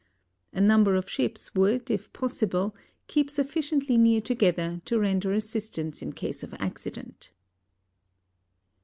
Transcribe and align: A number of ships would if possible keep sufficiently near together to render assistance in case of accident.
A 0.51 0.59
number 0.59 0.95
of 0.95 1.07
ships 1.07 1.53
would 1.53 1.91
if 1.91 2.11
possible 2.11 2.75
keep 3.05 3.29
sufficiently 3.29 3.99
near 3.99 4.19
together 4.19 4.81
to 4.85 4.97
render 4.97 5.31
assistance 5.31 6.01
in 6.01 6.11
case 6.13 6.41
of 6.41 6.55
accident. 6.55 7.29